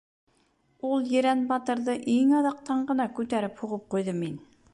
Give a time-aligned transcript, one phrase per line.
[0.91, 4.43] Ул ерән батырҙы иң аҙаҡтан ғына күтәреп һуғып ҡуйҙым мин.